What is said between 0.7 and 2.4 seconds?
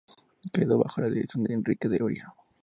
bajo la dirección de Enrique de Uría.